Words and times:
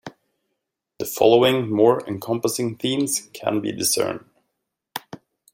The 0.97 1.05
following 1.05 1.69
more 1.69 2.03
encompassing 2.07 2.75
themes 2.77 3.29
can 3.33 3.61
be 3.61 3.71
discerned. 3.71 4.25